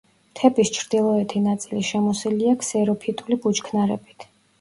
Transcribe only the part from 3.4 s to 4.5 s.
ბუჩქნარებით.